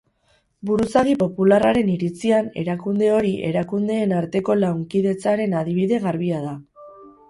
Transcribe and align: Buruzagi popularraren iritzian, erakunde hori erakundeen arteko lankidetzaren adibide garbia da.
Buruzagi 0.69 1.13
popularraren 1.23 1.91
iritzian, 1.97 2.49
erakunde 2.63 3.13
hori 3.19 3.35
erakundeen 3.53 4.19
arteko 4.25 4.59
lankidetzaren 4.67 5.59
adibide 5.65 6.07
garbia 6.13 6.47
da. 6.53 6.61